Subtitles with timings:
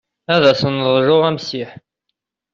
[0.33, 1.71] Ad sen-neḍlu amsiḥ.